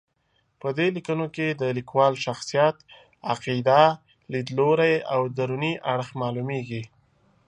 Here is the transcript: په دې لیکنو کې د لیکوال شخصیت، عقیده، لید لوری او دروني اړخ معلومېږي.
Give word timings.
په 0.61 0.67
دې 0.77 0.87
لیکنو 0.95 1.25
کې 1.35 1.47
د 1.61 1.63
لیکوال 1.77 2.13
شخصیت، 2.25 2.75
عقیده، 3.31 3.83
لید 4.31 4.47
لوری 4.57 4.95
او 5.13 5.21
دروني 5.37 5.73
اړخ 5.93 6.09
معلومېږي. 6.21 6.83